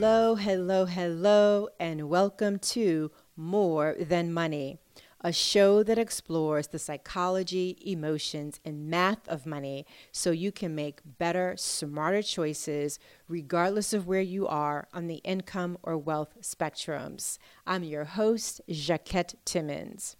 Hello, 0.00 0.36
hello, 0.36 0.84
hello, 0.84 1.68
and 1.80 2.08
welcome 2.08 2.60
to 2.60 3.10
More 3.34 3.96
Than 3.98 4.32
Money, 4.32 4.78
a 5.22 5.32
show 5.32 5.82
that 5.82 5.98
explores 5.98 6.68
the 6.68 6.78
psychology, 6.78 7.76
emotions, 7.84 8.60
and 8.64 8.88
math 8.88 9.26
of 9.26 9.44
money 9.44 9.86
so 10.12 10.30
you 10.30 10.52
can 10.52 10.72
make 10.76 11.00
better, 11.04 11.54
smarter 11.56 12.22
choices 12.22 13.00
regardless 13.26 13.92
of 13.92 14.06
where 14.06 14.20
you 14.20 14.46
are 14.46 14.86
on 14.94 15.08
the 15.08 15.20
income 15.24 15.76
or 15.82 15.98
wealth 15.98 16.36
spectrums. 16.42 17.38
I'm 17.66 17.82
your 17.82 18.04
host, 18.04 18.60
Jacquette 18.68 19.34
Timmons. 19.44 20.14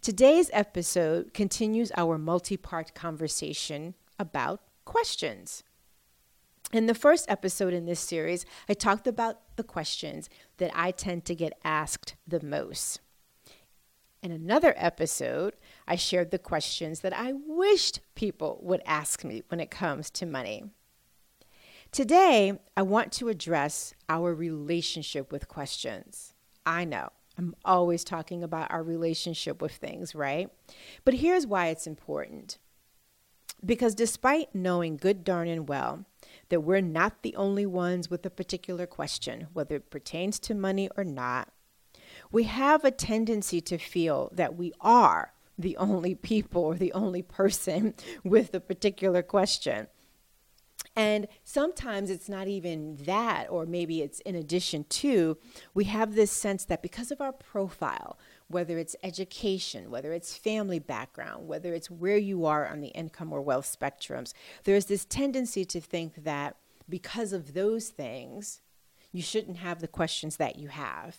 Today's 0.00 0.48
episode 0.54 1.34
continues 1.34 1.92
our 1.94 2.16
multi 2.16 2.56
part 2.56 2.94
conversation 2.94 3.96
about 4.18 4.62
questions. 4.86 5.62
In 6.72 6.86
the 6.86 6.94
first 6.94 7.26
episode 7.28 7.72
in 7.72 7.86
this 7.86 8.00
series, 8.00 8.44
I 8.68 8.74
talked 8.74 9.06
about 9.06 9.40
the 9.56 9.62
questions 9.62 10.28
that 10.58 10.72
I 10.74 10.90
tend 10.90 11.24
to 11.26 11.34
get 11.34 11.58
asked 11.64 12.16
the 12.26 12.44
most. 12.44 13.00
In 14.22 14.32
another 14.32 14.74
episode, 14.76 15.54
I 15.86 15.96
shared 15.96 16.30
the 16.30 16.38
questions 16.38 17.00
that 17.00 17.12
I 17.12 17.32
wished 17.46 18.00
people 18.14 18.58
would 18.62 18.82
ask 18.86 19.22
me 19.22 19.42
when 19.48 19.60
it 19.60 19.70
comes 19.70 20.10
to 20.12 20.26
money. 20.26 20.64
Today, 21.92 22.58
I 22.76 22.82
want 22.82 23.12
to 23.12 23.28
address 23.28 23.94
our 24.08 24.34
relationship 24.34 25.30
with 25.30 25.46
questions. 25.46 26.32
I 26.66 26.84
know 26.84 27.10
I'm 27.36 27.54
always 27.64 28.02
talking 28.02 28.42
about 28.42 28.72
our 28.72 28.82
relationship 28.82 29.60
with 29.60 29.72
things, 29.72 30.14
right? 30.14 30.48
But 31.04 31.14
here's 31.14 31.46
why 31.46 31.68
it's 31.68 31.86
important. 31.86 32.58
Because 33.64 33.94
despite 33.94 34.54
knowing 34.54 34.96
good 34.96 35.24
darn 35.24 35.48
and 35.48 35.68
well 35.68 36.04
that 36.48 36.60
we're 36.60 36.80
not 36.80 37.22
the 37.22 37.36
only 37.36 37.66
ones 37.66 38.10
with 38.10 38.24
a 38.26 38.30
particular 38.30 38.86
question, 38.86 39.48
whether 39.52 39.76
it 39.76 39.90
pertains 39.90 40.38
to 40.40 40.54
money 40.54 40.88
or 40.96 41.04
not. 41.04 41.50
We 42.30 42.44
have 42.44 42.84
a 42.84 42.90
tendency 42.90 43.60
to 43.62 43.78
feel 43.78 44.30
that 44.32 44.56
we 44.56 44.72
are 44.80 45.32
the 45.58 45.76
only 45.76 46.14
people 46.14 46.62
or 46.62 46.74
the 46.74 46.92
only 46.92 47.22
person 47.22 47.94
with 48.24 48.54
a 48.54 48.60
particular 48.60 49.22
question. 49.22 49.86
And 50.96 51.26
sometimes 51.42 52.08
it's 52.08 52.28
not 52.28 52.46
even 52.46 52.96
that, 53.04 53.46
or 53.50 53.66
maybe 53.66 54.00
it's 54.00 54.20
in 54.20 54.36
addition 54.36 54.84
to, 54.84 55.36
we 55.74 55.84
have 55.84 56.14
this 56.14 56.30
sense 56.30 56.64
that 56.66 56.82
because 56.82 57.10
of 57.10 57.20
our 57.20 57.32
profile, 57.32 58.16
whether 58.54 58.78
it's 58.78 58.94
education, 59.02 59.90
whether 59.90 60.12
it's 60.12 60.36
family 60.36 60.78
background, 60.78 61.48
whether 61.48 61.74
it's 61.74 61.90
where 61.90 62.16
you 62.16 62.46
are 62.46 62.68
on 62.68 62.80
the 62.80 62.88
income 62.88 63.32
or 63.32 63.42
wealth 63.42 63.66
spectrums, 63.66 64.32
there's 64.62 64.84
this 64.84 65.04
tendency 65.04 65.64
to 65.64 65.80
think 65.80 66.22
that 66.22 66.54
because 66.88 67.32
of 67.32 67.54
those 67.54 67.88
things, 67.88 68.60
you 69.10 69.20
shouldn't 69.20 69.56
have 69.56 69.80
the 69.80 69.88
questions 69.88 70.36
that 70.36 70.56
you 70.56 70.68
have. 70.68 71.16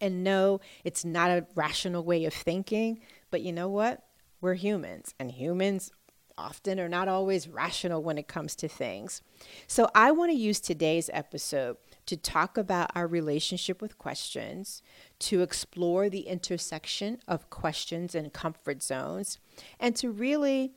And 0.00 0.24
no, 0.24 0.60
it's 0.84 1.04
not 1.04 1.30
a 1.30 1.46
rational 1.54 2.02
way 2.02 2.24
of 2.24 2.32
thinking, 2.32 3.00
but 3.30 3.42
you 3.42 3.52
know 3.52 3.68
what? 3.68 4.02
We're 4.40 4.54
humans, 4.54 5.14
and 5.20 5.30
humans 5.30 5.90
often 6.38 6.80
are 6.80 6.88
not 6.88 7.08
always 7.08 7.46
rational 7.46 8.02
when 8.02 8.16
it 8.16 8.26
comes 8.26 8.56
to 8.56 8.68
things. 8.68 9.20
So 9.66 9.90
I 9.94 10.12
want 10.12 10.30
to 10.30 10.36
use 10.36 10.60
today's 10.60 11.10
episode 11.12 11.76
to 12.06 12.16
talk 12.16 12.56
about 12.56 12.90
our 12.94 13.06
relationship 13.06 13.82
with 13.82 13.98
questions, 13.98 14.82
to 15.18 15.42
explore 15.42 16.08
the 16.08 16.20
intersection 16.20 17.18
of 17.26 17.50
questions 17.50 18.14
and 18.14 18.32
comfort 18.32 18.82
zones, 18.82 19.38
and 19.78 19.94
to 19.96 20.10
really 20.10 20.72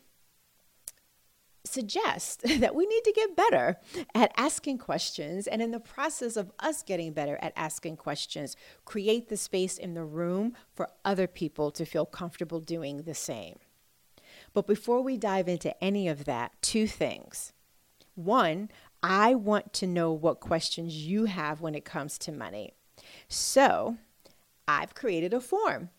suggest 1.65 2.41
that 2.59 2.75
we 2.75 2.85
need 2.85 3.03
to 3.03 3.13
get 3.13 3.35
better 3.35 3.77
at 4.15 4.31
asking 4.37 4.77
questions. 4.77 5.47
And 5.47 5.61
in 5.61 5.71
the 5.71 5.79
process 5.79 6.35
of 6.35 6.51
us 6.59 6.81
getting 6.83 7.13
better 7.13 7.37
at 7.41 7.53
asking 7.55 7.97
questions, 7.97 8.55
create 8.85 9.29
the 9.29 9.37
space 9.37 9.77
in 9.77 9.93
the 9.93 10.03
room 10.03 10.55
for 10.73 10.89
other 11.05 11.27
people 11.27 11.71
to 11.71 11.85
feel 11.85 12.05
comfortable 12.05 12.59
doing 12.59 13.03
the 13.03 13.15
same. 13.15 13.57
But 14.53 14.67
before 14.67 15.01
we 15.01 15.17
dive 15.17 15.47
into 15.47 15.81
any 15.83 16.07
of 16.07 16.25
that, 16.25 16.53
two 16.61 16.87
things. 16.87 17.53
One, 18.15 18.69
I 19.01 19.35
want 19.35 19.73
to 19.73 19.87
know 19.87 20.11
what 20.11 20.39
questions 20.39 20.95
you 20.95 21.25
have 21.25 21.61
when 21.61 21.75
it 21.75 21.85
comes 21.85 22.17
to 22.19 22.31
money. 22.31 22.73
So 23.27 23.97
I've 24.67 24.93
created 24.93 25.33
a 25.33 25.39
form 25.39 25.89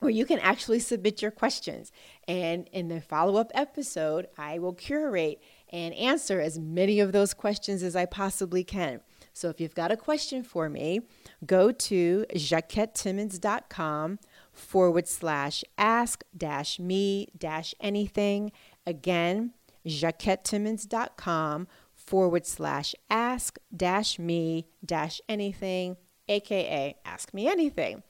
where 0.00 0.10
you 0.10 0.26
can 0.26 0.38
actually 0.40 0.80
submit 0.80 1.22
your 1.22 1.30
questions. 1.30 1.90
And 2.28 2.68
in 2.72 2.88
the 2.88 3.00
follow 3.00 3.40
up 3.40 3.50
episode, 3.54 4.28
I 4.36 4.58
will 4.58 4.74
curate 4.74 5.40
and 5.70 5.94
answer 5.94 6.40
as 6.40 6.58
many 6.58 7.00
of 7.00 7.12
those 7.12 7.32
questions 7.34 7.82
as 7.82 7.96
I 7.96 8.04
possibly 8.04 8.62
can. 8.62 9.00
So 9.32 9.48
if 9.48 9.60
you've 9.60 9.74
got 9.74 9.92
a 9.92 9.96
question 9.96 10.42
for 10.42 10.68
me, 10.68 11.00
go 11.44 11.72
to 11.72 12.26
jacquettetimmons.com 12.34 14.18
forward 14.52 15.08
slash 15.08 15.64
ask 15.76 16.24
dash 16.36 16.78
me 16.78 17.28
dash 17.36 17.74
anything. 17.80 18.52
Again, 18.86 19.52
jacquettetimmons.com 19.86 21.68
forward 22.06 22.46
slash 22.46 22.94
ask 23.10 23.58
dash 23.76 24.18
me 24.18 24.68
dash 24.84 25.20
anything, 25.28 25.96
aka 26.28 26.96
ask 27.04 27.34
me 27.34 27.48
anything. 27.48 28.02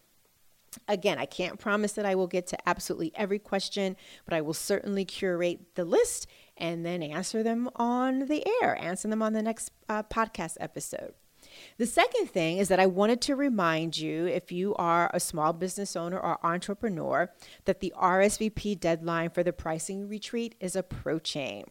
Again, 0.88 1.18
I 1.18 1.24
can't 1.24 1.58
promise 1.58 1.92
that 1.92 2.04
I 2.04 2.14
will 2.14 2.26
get 2.26 2.46
to 2.48 2.68
absolutely 2.68 3.12
every 3.14 3.38
question, 3.38 3.96
but 4.26 4.34
I 4.34 4.42
will 4.42 4.54
certainly 4.54 5.06
curate 5.06 5.74
the 5.74 5.86
list 5.86 6.26
and 6.56 6.84
then 6.84 7.02
answer 7.02 7.42
them 7.42 7.70
on 7.76 8.26
the 8.26 8.46
air, 8.62 8.76
answer 8.80 9.08
them 9.08 9.22
on 9.22 9.32
the 9.32 9.42
next 9.42 9.70
uh, 9.88 10.02
podcast 10.02 10.56
episode. 10.60 11.14
The 11.78 11.86
second 11.86 12.26
thing 12.26 12.58
is 12.58 12.68
that 12.68 12.80
I 12.80 12.86
wanted 12.86 13.20
to 13.22 13.36
remind 13.36 13.96
you, 13.96 14.26
if 14.26 14.52
you 14.52 14.74
are 14.74 15.10
a 15.14 15.20
small 15.20 15.52
business 15.52 15.96
owner 15.96 16.18
or 16.18 16.44
entrepreneur, 16.44 17.30
that 17.64 17.80
the 17.80 17.94
RSVP 17.96 18.78
deadline 18.78 19.30
for 19.30 19.42
the 19.42 19.52
pricing 19.52 20.08
retreat 20.08 20.54
is 20.60 20.76
approaching. 20.76 21.64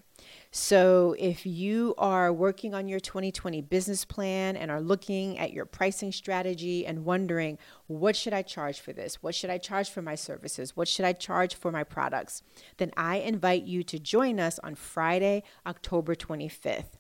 So, 0.57 1.17
if 1.19 1.45
you 1.45 1.95
are 1.97 2.31
working 2.31 2.73
on 2.73 2.87
your 2.87 3.01
2020 3.01 3.59
business 3.59 4.05
plan 4.05 4.55
and 4.55 4.71
are 4.71 4.79
looking 4.79 5.37
at 5.37 5.51
your 5.51 5.65
pricing 5.65 6.13
strategy 6.13 6.85
and 6.85 7.03
wondering, 7.03 7.57
what 7.87 8.15
should 8.15 8.31
I 8.31 8.41
charge 8.41 8.79
for 8.79 8.93
this? 8.93 9.21
What 9.21 9.35
should 9.35 9.49
I 9.49 9.57
charge 9.57 9.89
for 9.89 10.01
my 10.01 10.15
services? 10.15 10.73
What 10.73 10.87
should 10.87 11.03
I 11.03 11.11
charge 11.11 11.55
for 11.55 11.73
my 11.73 11.83
products? 11.83 12.41
Then 12.77 12.93
I 12.95 13.17
invite 13.17 13.65
you 13.65 13.83
to 13.83 13.99
join 13.99 14.39
us 14.39 14.57
on 14.59 14.75
Friday, 14.75 15.43
October 15.67 16.15
25th. 16.15 16.99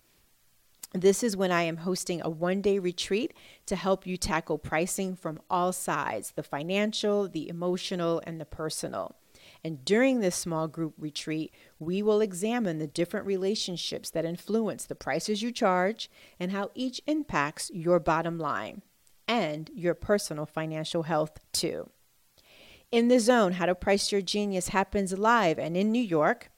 This 0.93 1.23
is 1.23 1.37
when 1.37 1.53
I 1.53 1.63
am 1.63 1.77
hosting 1.77 2.21
a 2.25 2.29
one 2.29 2.61
day 2.61 2.77
retreat 2.77 3.33
to 3.67 3.77
help 3.77 4.05
you 4.05 4.17
tackle 4.17 4.57
pricing 4.57 5.15
from 5.15 5.39
all 5.49 5.71
sides 5.71 6.33
the 6.35 6.43
financial, 6.43 7.29
the 7.29 7.47
emotional, 7.47 8.21
and 8.27 8.41
the 8.41 8.45
personal. 8.45 9.15
And 9.65 9.83
during 9.83 10.19
this 10.19 10.35
small 10.35 10.67
group 10.67 10.93
retreat, 10.95 11.51
we 11.79 12.03
will 12.03 12.21
examine 12.21 12.77
the 12.77 12.85
different 12.85 13.25
relationships 13.25 14.11
that 14.11 14.23
influence 14.23 14.85
the 14.85 14.93
prices 14.93 15.41
you 15.41 15.51
charge 15.51 16.07
and 16.39 16.51
how 16.51 16.69
each 16.75 17.01
impacts 17.07 17.71
your 17.73 17.99
bottom 17.99 18.37
line 18.37 18.83
and 19.27 19.71
your 19.73 19.95
personal 19.95 20.45
financial 20.45 21.01
health, 21.01 21.39
too. 21.51 21.89
In 22.91 23.07
the 23.07 23.19
zone, 23.19 23.53
How 23.53 23.65
to 23.65 23.73
Price 23.73 24.11
Your 24.11 24.21
Genius 24.21 24.67
happens 24.67 25.17
live 25.17 25.57
and 25.57 25.75
in 25.75 25.91
New 25.91 26.03
York 26.03 26.51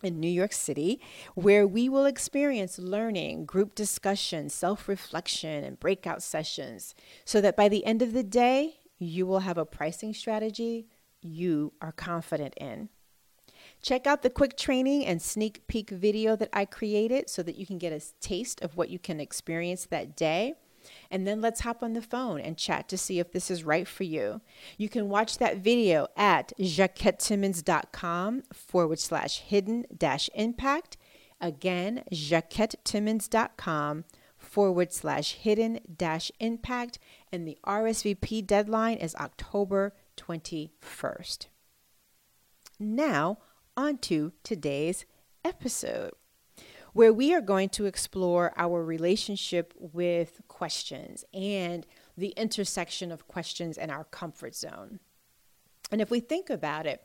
in 0.00 0.20
New 0.20 0.30
York 0.30 0.52
City, 0.52 1.00
where 1.34 1.66
we 1.66 1.88
will 1.88 2.06
experience 2.06 2.78
learning, 2.78 3.46
group 3.46 3.74
discussion, 3.74 4.48
self 4.48 4.86
reflection, 4.86 5.64
and 5.64 5.80
breakout 5.80 6.22
sessions, 6.22 6.94
so 7.24 7.40
that 7.40 7.56
by 7.56 7.68
the 7.68 7.84
end 7.84 8.00
of 8.00 8.12
the 8.12 8.22
day, 8.22 8.76
you 9.00 9.26
will 9.26 9.40
have 9.40 9.58
a 9.58 9.66
pricing 9.66 10.14
strategy 10.14 10.86
you 11.20 11.72
are 11.80 11.92
confident 11.92 12.54
in. 12.56 12.88
Check 13.82 14.06
out 14.06 14.22
the 14.22 14.30
quick 14.30 14.56
training 14.56 15.04
and 15.06 15.20
sneak 15.20 15.66
peek 15.66 15.90
video 15.90 16.36
that 16.36 16.50
I 16.52 16.64
created 16.64 17.28
so 17.28 17.42
that 17.42 17.56
you 17.56 17.66
can 17.66 17.78
get 17.78 17.92
a 17.92 18.00
taste 18.20 18.60
of 18.60 18.76
what 18.76 18.90
you 18.90 18.98
can 18.98 19.20
experience 19.20 19.86
that 19.86 20.16
day. 20.16 20.54
And 21.10 21.26
then 21.26 21.40
let's 21.40 21.60
hop 21.60 21.82
on 21.82 21.92
the 21.92 22.02
phone 22.02 22.40
and 22.40 22.56
chat 22.56 22.88
to 22.88 22.98
see 22.98 23.18
if 23.18 23.32
this 23.32 23.50
is 23.50 23.64
right 23.64 23.86
for 23.86 24.04
you. 24.04 24.40
You 24.76 24.88
can 24.88 25.08
watch 25.08 25.38
that 25.38 25.58
video 25.58 26.06
at 26.16 26.52
jacquettetimmons.com 26.58 28.44
forward 28.52 28.98
slash 28.98 29.40
hidden 29.40 29.84
dash 29.96 30.30
impact. 30.34 30.96
Again, 31.40 32.04
jacquettetimmons.com 32.12 34.04
forward 34.36 34.92
slash 34.92 35.34
hidden 35.34 35.80
dash 35.96 36.32
impact. 36.40 36.98
And 37.32 37.46
the 37.46 37.58
RSVP 37.64 38.46
deadline 38.46 38.98
is 38.98 39.14
October 39.16 39.94
21st. 40.18 41.46
Now, 42.78 43.38
on 43.76 43.98
to 43.98 44.32
today's 44.42 45.06
episode 45.44 46.12
where 46.92 47.12
we 47.12 47.34
are 47.34 47.40
going 47.40 47.68
to 47.68 47.86
explore 47.86 48.52
our 48.56 48.84
relationship 48.84 49.72
with 49.78 50.40
questions 50.48 51.24
and 51.32 51.86
the 52.16 52.30
intersection 52.36 53.12
of 53.12 53.28
questions 53.28 53.78
and 53.78 53.90
our 53.90 54.04
comfort 54.04 54.54
zone. 54.54 54.98
And 55.90 56.00
if 56.00 56.10
we 56.10 56.20
think 56.20 56.50
about 56.50 56.86
it, 56.86 57.02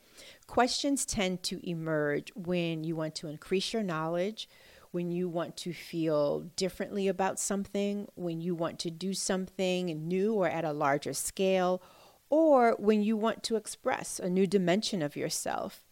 questions 0.48 1.06
tend 1.06 1.44
to 1.44 1.60
emerge 1.70 2.32
when 2.36 2.84
you 2.84 2.96
want 2.96 3.16
to 3.16 3.28
increase 3.28 3.72
your 3.72 3.84
knowledge, 3.84 4.50
when 4.92 5.12
you 5.12 5.30
want 5.30 5.58
to 5.58 5.74
feel 5.74 6.42
differently 6.56 7.08
about 7.08 7.40
something, 7.40 8.08
when 8.16 8.42
you 8.42 8.56
want 8.56 8.80
to 8.80 8.92
do 8.92 9.14
something 9.14 10.08
new 10.08 10.34
or 10.34 10.48
at 10.48 10.66
a 10.66 10.74
larger 10.74 11.14
scale, 11.14 11.82
or 12.34 12.76
when 12.80 13.04
you 13.04 13.16
want 13.16 13.44
to 13.44 13.56
express 13.56 14.18
a 14.18 14.28
new 14.28 14.48
dimension 14.48 15.04
of 15.04 15.16
yourself. 15.16 15.86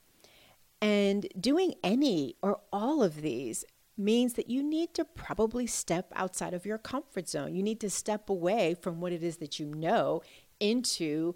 And 0.82 1.28
doing 1.40 1.76
any 1.84 2.36
or 2.42 2.62
all 2.74 3.04
of 3.04 3.22
these 3.22 3.64
means 3.96 4.34
that 4.34 4.50
you 4.50 4.64
need 4.64 4.96
to 4.96 5.06
probably 5.06 5.68
step 5.68 6.12
outside 6.16 6.56
of 6.56 6.66
your 6.66 6.80
comfort 6.80 7.30
zone. 7.30 7.54
You 7.54 7.62
need 7.62 7.80
to 7.82 7.92
step 7.92 8.28
away 8.28 8.74
from 8.74 9.00
what 9.00 9.12
it 9.12 9.22
is 9.22 9.38
that 9.38 9.60
you 9.60 9.68
know 9.68 10.24
into 10.60 11.36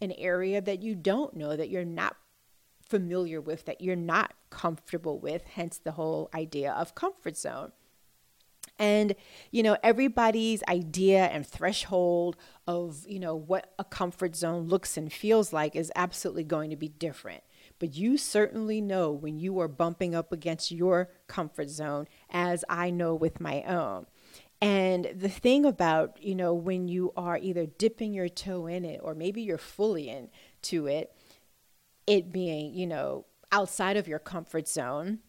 an 0.00 0.12
area 0.12 0.62
that 0.62 0.82
you 0.82 0.94
don't 0.94 1.36
know, 1.36 1.54
that 1.54 1.68
you're 1.68 1.84
not 1.84 2.16
familiar 2.82 3.42
with, 3.42 3.66
that 3.66 3.82
you're 3.82 3.94
not 3.94 4.32
comfortable 4.48 5.18
with, 5.18 5.44
hence 5.48 5.76
the 5.76 5.92
whole 5.92 6.30
idea 6.32 6.72
of 6.72 6.94
comfort 6.94 7.36
zone. 7.36 7.72
And, 8.80 9.14
you 9.52 9.62
know, 9.62 9.76
everybody's 9.84 10.64
idea 10.68 11.26
and 11.26 11.46
threshold 11.46 12.36
of, 12.66 13.04
you 13.06 13.20
know, 13.20 13.36
what 13.36 13.72
a 13.78 13.84
comfort 13.84 14.34
zone 14.34 14.66
looks 14.66 14.96
and 14.96 15.12
feels 15.12 15.52
like 15.52 15.76
is 15.76 15.92
absolutely 15.94 16.44
going 16.44 16.70
to 16.70 16.76
be 16.76 16.88
different 16.88 17.44
but 17.80 17.96
you 17.96 18.16
certainly 18.16 18.80
know 18.80 19.10
when 19.10 19.40
you 19.40 19.58
are 19.58 19.66
bumping 19.66 20.14
up 20.14 20.32
against 20.32 20.70
your 20.70 21.10
comfort 21.26 21.70
zone, 21.70 22.06
as 22.30 22.64
I 22.68 22.90
know 22.90 23.14
with 23.14 23.40
my 23.40 23.62
own. 23.62 24.06
And 24.60 25.10
the 25.14 25.30
thing 25.30 25.64
about, 25.64 26.22
you 26.22 26.34
know, 26.34 26.52
when 26.52 26.86
you 26.86 27.12
are 27.16 27.38
either 27.38 27.64
dipping 27.64 28.12
your 28.12 28.28
toe 28.28 28.66
in 28.66 28.84
it 28.84 29.00
or 29.02 29.14
maybe 29.14 29.40
you're 29.40 29.56
fully 29.56 30.10
into 30.10 30.86
it, 30.86 31.16
it 32.06 32.30
being, 32.30 32.74
you 32.74 32.86
know, 32.86 33.24
outside 33.50 33.96
of 33.96 34.06
your 34.06 34.18
comfort 34.18 34.68
zone, 34.68 35.20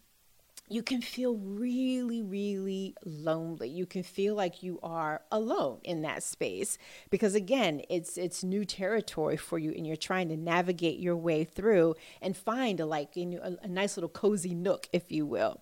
you 0.68 0.82
can 0.82 1.02
feel 1.02 1.36
really, 1.36 2.22
really 2.22 2.94
lonely. 3.04 3.68
You 3.68 3.84
can 3.84 4.02
feel 4.02 4.34
like 4.34 4.62
you 4.62 4.78
are 4.82 5.20
alone 5.30 5.80
in 5.84 6.02
that 6.02 6.22
space 6.22 6.78
because 7.10 7.34
again, 7.34 7.82
it's 7.90 8.16
it's 8.16 8.42
new 8.42 8.64
territory 8.64 9.36
for 9.36 9.58
you, 9.58 9.72
and 9.76 9.86
you're 9.86 9.96
trying 9.96 10.28
to 10.28 10.36
navigate 10.36 10.98
your 10.98 11.16
way 11.16 11.44
through 11.44 11.94
and 12.22 12.36
find 12.36 12.80
a 12.80 12.86
like 12.86 13.16
a, 13.16 13.58
a 13.62 13.68
nice 13.68 13.96
little 13.96 14.08
cozy 14.08 14.54
nook, 14.54 14.88
if 14.92 15.12
you 15.12 15.26
will. 15.26 15.60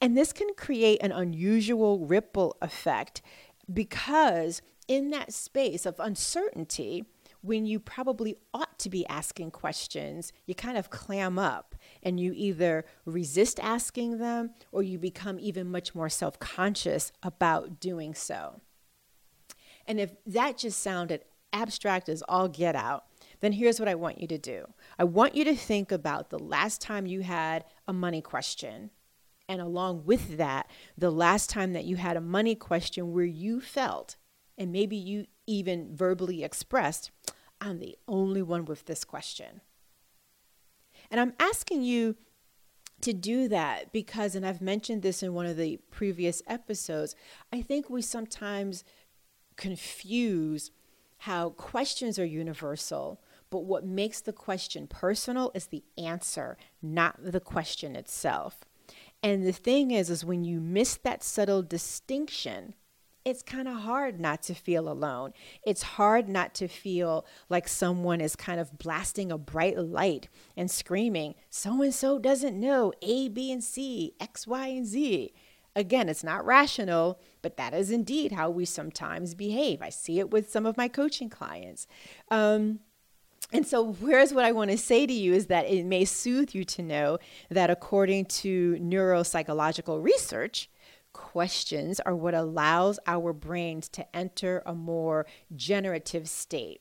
And 0.00 0.16
this 0.16 0.32
can 0.32 0.48
create 0.56 1.02
an 1.02 1.12
unusual 1.12 1.98
ripple 1.98 2.56
effect 2.62 3.20
because 3.72 4.62
in 4.88 5.10
that 5.10 5.32
space 5.32 5.84
of 5.84 6.00
uncertainty, 6.00 7.04
when 7.42 7.66
you 7.66 7.80
probably 7.80 8.36
ought 8.52 8.78
to 8.80 8.90
be 8.90 9.06
asking 9.06 9.50
questions, 9.50 10.32
you 10.46 10.54
kind 10.54 10.76
of 10.76 10.90
clam 10.90 11.38
up 11.38 11.74
and 12.02 12.20
you 12.20 12.32
either 12.34 12.84
resist 13.04 13.58
asking 13.60 14.18
them 14.18 14.50
or 14.72 14.82
you 14.82 14.98
become 14.98 15.38
even 15.40 15.70
much 15.70 15.94
more 15.94 16.08
self 16.08 16.38
conscious 16.38 17.12
about 17.22 17.80
doing 17.80 18.14
so. 18.14 18.60
And 19.86 19.98
if 19.98 20.14
that 20.26 20.58
just 20.58 20.80
sounded 20.82 21.24
abstract 21.52 22.08
as 22.08 22.22
all 22.28 22.48
get 22.48 22.76
out, 22.76 23.04
then 23.40 23.52
here's 23.52 23.80
what 23.80 23.88
I 23.88 23.94
want 23.94 24.20
you 24.20 24.28
to 24.28 24.38
do 24.38 24.66
I 24.98 25.04
want 25.04 25.34
you 25.34 25.44
to 25.44 25.54
think 25.56 25.90
about 25.90 26.30
the 26.30 26.38
last 26.38 26.80
time 26.80 27.06
you 27.06 27.20
had 27.20 27.64
a 27.88 27.92
money 27.92 28.20
question. 28.20 28.90
And 29.48 29.60
along 29.60 30.04
with 30.04 30.36
that, 30.36 30.70
the 30.96 31.10
last 31.10 31.50
time 31.50 31.72
that 31.72 31.84
you 31.84 31.96
had 31.96 32.16
a 32.16 32.20
money 32.20 32.54
question 32.54 33.12
where 33.12 33.24
you 33.24 33.60
felt, 33.60 34.14
and 34.60 34.70
maybe 34.70 34.94
you 34.94 35.26
even 35.46 35.96
verbally 35.96 36.44
expressed, 36.44 37.10
I'm 37.62 37.78
the 37.78 37.96
only 38.06 38.42
one 38.42 38.66
with 38.66 38.84
this 38.84 39.04
question. 39.04 39.62
And 41.10 41.18
I'm 41.18 41.32
asking 41.40 41.82
you 41.82 42.16
to 43.00 43.14
do 43.14 43.48
that 43.48 43.90
because, 43.90 44.34
and 44.34 44.46
I've 44.46 44.60
mentioned 44.60 45.00
this 45.00 45.22
in 45.22 45.32
one 45.32 45.46
of 45.46 45.56
the 45.56 45.78
previous 45.90 46.42
episodes, 46.46 47.16
I 47.50 47.62
think 47.62 47.88
we 47.88 48.02
sometimes 48.02 48.84
confuse 49.56 50.70
how 51.20 51.50
questions 51.50 52.18
are 52.18 52.24
universal, 52.26 53.22
but 53.48 53.64
what 53.64 53.86
makes 53.86 54.20
the 54.20 54.32
question 54.32 54.86
personal 54.86 55.50
is 55.54 55.68
the 55.68 55.84
answer, 55.96 56.58
not 56.82 57.16
the 57.18 57.40
question 57.40 57.96
itself. 57.96 58.60
And 59.22 59.46
the 59.46 59.52
thing 59.52 59.90
is, 59.90 60.10
is 60.10 60.22
when 60.22 60.44
you 60.44 60.60
miss 60.60 60.96
that 60.96 61.22
subtle 61.22 61.62
distinction, 61.62 62.74
it's 63.24 63.42
kind 63.42 63.68
of 63.68 63.74
hard 63.74 64.18
not 64.18 64.42
to 64.44 64.54
feel 64.54 64.88
alone. 64.88 65.32
It's 65.62 65.82
hard 65.82 66.28
not 66.28 66.54
to 66.54 66.68
feel 66.68 67.26
like 67.48 67.68
someone 67.68 68.20
is 68.20 68.34
kind 68.34 68.60
of 68.60 68.78
blasting 68.78 69.30
a 69.30 69.38
bright 69.38 69.78
light 69.78 70.28
and 70.56 70.70
screaming, 70.70 71.34
so 71.50 71.82
and 71.82 71.94
so 71.94 72.18
doesn't 72.18 72.58
know 72.58 72.92
A, 73.02 73.28
B, 73.28 73.52
and 73.52 73.62
C, 73.62 74.14
X, 74.20 74.46
Y, 74.46 74.66
and 74.68 74.86
Z. 74.86 75.32
Again, 75.76 76.08
it's 76.08 76.24
not 76.24 76.44
rational, 76.44 77.20
but 77.42 77.56
that 77.56 77.74
is 77.74 77.90
indeed 77.90 78.32
how 78.32 78.50
we 78.50 78.64
sometimes 78.64 79.34
behave. 79.34 79.82
I 79.82 79.90
see 79.90 80.18
it 80.18 80.30
with 80.30 80.50
some 80.50 80.66
of 80.66 80.76
my 80.76 80.88
coaching 80.88 81.28
clients. 81.28 81.86
Um, 82.30 82.80
and 83.52 83.66
so, 83.66 83.92
whereas 83.94 84.32
what 84.32 84.44
I 84.44 84.52
want 84.52 84.70
to 84.70 84.78
say 84.78 85.06
to 85.06 85.12
you 85.12 85.34
is 85.34 85.46
that 85.46 85.66
it 85.66 85.84
may 85.84 86.04
soothe 86.04 86.54
you 86.54 86.64
to 86.64 86.82
know 86.82 87.18
that 87.50 87.70
according 87.70 88.26
to 88.26 88.76
neuropsychological 88.80 90.02
research, 90.02 90.69
questions 91.32 92.00
are 92.00 92.16
what 92.16 92.34
allows 92.34 92.98
our 93.06 93.32
brains 93.32 93.88
to 93.88 94.16
enter 94.16 94.64
a 94.66 94.74
more 94.74 95.26
generative 95.54 96.28
state. 96.28 96.80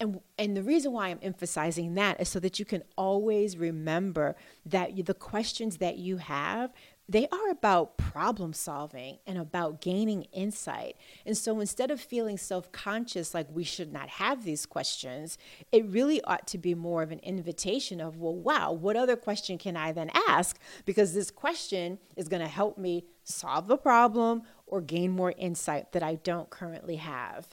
And, 0.00 0.20
and 0.38 0.56
the 0.56 0.62
reason 0.62 0.92
why 0.92 1.08
I'm 1.08 1.18
emphasizing 1.20 1.94
that 1.94 2.18
is 2.18 2.30
so 2.30 2.40
that 2.40 2.58
you 2.58 2.64
can 2.64 2.82
always 2.96 3.58
remember 3.58 4.34
that 4.64 5.04
the 5.04 5.12
questions 5.12 5.76
that 5.76 5.98
you 5.98 6.16
have, 6.16 6.72
they 7.08 7.28
are 7.28 7.50
about 7.50 7.96
problem 7.98 8.52
solving 8.52 9.18
and 9.26 9.38
about 9.38 9.80
gaining 9.80 10.24
insight. 10.32 10.96
And 11.24 11.36
so 11.36 11.60
instead 11.60 11.90
of 11.90 12.00
feeling 12.00 12.36
self 12.36 12.72
conscious 12.72 13.32
like 13.32 13.46
we 13.50 13.62
should 13.62 13.92
not 13.92 14.08
have 14.08 14.44
these 14.44 14.66
questions, 14.66 15.38
it 15.70 15.86
really 15.86 16.20
ought 16.24 16.46
to 16.48 16.58
be 16.58 16.74
more 16.74 17.02
of 17.02 17.12
an 17.12 17.20
invitation 17.20 18.00
of, 18.00 18.16
well, 18.16 18.34
wow, 18.34 18.72
what 18.72 18.96
other 18.96 19.16
question 19.16 19.56
can 19.56 19.76
I 19.76 19.92
then 19.92 20.10
ask? 20.28 20.58
Because 20.84 21.14
this 21.14 21.30
question 21.30 21.98
is 22.16 22.28
going 22.28 22.42
to 22.42 22.48
help 22.48 22.76
me 22.76 23.04
solve 23.22 23.68
the 23.68 23.78
problem 23.78 24.42
or 24.66 24.80
gain 24.80 25.12
more 25.12 25.32
insight 25.36 25.92
that 25.92 26.02
I 26.02 26.16
don't 26.16 26.50
currently 26.50 26.96
have. 26.96 27.48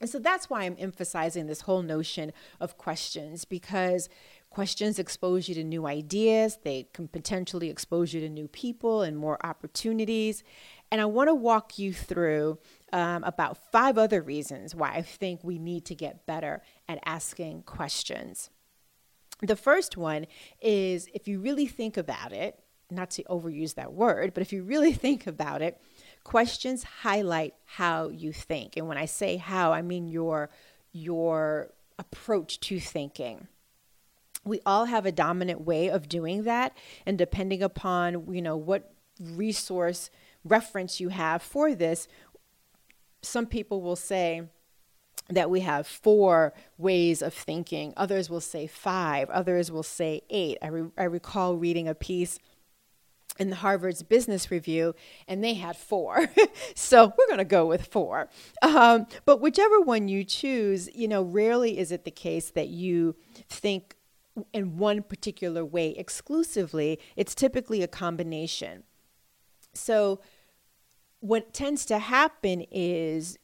And 0.00 0.10
so 0.10 0.18
that's 0.18 0.50
why 0.50 0.64
I'm 0.64 0.76
emphasizing 0.78 1.46
this 1.46 1.62
whole 1.62 1.82
notion 1.82 2.32
of 2.60 2.76
questions 2.76 3.44
because 3.44 4.08
Questions 4.54 5.00
expose 5.00 5.48
you 5.48 5.54
to 5.56 5.64
new 5.64 5.84
ideas, 5.84 6.60
they 6.62 6.86
can 6.92 7.08
potentially 7.08 7.68
expose 7.68 8.14
you 8.14 8.20
to 8.20 8.28
new 8.28 8.46
people 8.46 9.02
and 9.02 9.18
more 9.18 9.44
opportunities. 9.44 10.44
And 10.92 11.00
I 11.00 11.06
want 11.06 11.28
to 11.28 11.34
walk 11.34 11.76
you 11.76 11.92
through 11.92 12.60
um, 12.92 13.24
about 13.24 13.72
five 13.72 13.98
other 13.98 14.22
reasons 14.22 14.72
why 14.72 14.92
I 14.92 15.02
think 15.02 15.42
we 15.42 15.58
need 15.58 15.84
to 15.86 15.96
get 15.96 16.24
better 16.24 16.62
at 16.88 17.00
asking 17.04 17.62
questions. 17.62 18.48
The 19.42 19.56
first 19.56 19.96
one 19.96 20.24
is 20.60 21.08
if 21.12 21.26
you 21.26 21.40
really 21.40 21.66
think 21.66 21.96
about 21.96 22.32
it, 22.32 22.56
not 22.92 23.10
to 23.10 23.24
overuse 23.24 23.74
that 23.74 23.92
word, 23.92 24.34
but 24.34 24.42
if 24.42 24.52
you 24.52 24.62
really 24.62 24.92
think 25.06 25.26
about 25.26 25.62
it, 25.62 25.80
questions 26.22 26.84
highlight 26.84 27.54
how 27.64 28.08
you 28.08 28.32
think. 28.32 28.76
And 28.76 28.86
when 28.86 28.98
I 28.98 29.06
say 29.06 29.36
how, 29.36 29.72
I 29.72 29.82
mean 29.82 30.06
your 30.06 30.48
your 30.92 31.72
approach 31.98 32.60
to 32.60 32.78
thinking 32.78 33.48
we 34.44 34.60
all 34.66 34.86
have 34.86 35.06
a 35.06 35.12
dominant 35.12 35.62
way 35.62 35.88
of 35.88 36.08
doing 36.08 36.44
that 36.44 36.76
and 37.06 37.18
depending 37.18 37.62
upon 37.62 38.32
you 38.34 38.42
know 38.42 38.56
what 38.56 38.92
resource 39.20 40.10
reference 40.44 41.00
you 41.00 41.08
have 41.08 41.42
for 41.42 41.74
this 41.74 42.08
some 43.22 43.46
people 43.46 43.80
will 43.80 43.96
say 43.96 44.42
that 45.30 45.48
we 45.48 45.60
have 45.60 45.86
four 45.86 46.52
ways 46.76 47.22
of 47.22 47.32
thinking 47.32 47.92
others 47.96 48.28
will 48.28 48.40
say 48.40 48.66
five 48.66 49.30
others 49.30 49.70
will 49.70 49.82
say 49.82 50.20
eight 50.30 50.58
i, 50.62 50.66
re- 50.66 50.90
I 50.98 51.04
recall 51.04 51.56
reading 51.56 51.88
a 51.88 51.94
piece 51.94 52.38
in 53.38 53.50
the 53.50 53.56
Harvard's 53.56 54.02
Business 54.02 54.50
Review, 54.50 54.94
and 55.26 55.42
they 55.42 55.54
had 55.54 55.76
four. 55.76 56.28
so 56.74 57.12
we're 57.18 57.26
going 57.26 57.38
to 57.38 57.44
go 57.44 57.66
with 57.66 57.86
four. 57.86 58.28
Um, 58.62 59.06
but 59.24 59.40
whichever 59.40 59.80
one 59.80 60.08
you 60.08 60.24
choose, 60.24 60.88
you 60.94 61.08
know, 61.08 61.22
rarely 61.22 61.78
is 61.78 61.90
it 61.90 62.04
the 62.04 62.10
case 62.10 62.50
that 62.50 62.68
you 62.68 63.16
think 63.48 63.96
in 64.52 64.78
one 64.78 65.02
particular 65.02 65.64
way 65.64 65.90
exclusively. 65.90 66.98
It's 67.16 67.34
typically 67.34 67.82
a 67.82 67.88
combination. 67.88 68.84
So, 69.72 70.20
what 71.20 71.54
tends 71.54 71.86
to 71.86 71.98
happen 71.98 72.66
is 72.70 73.38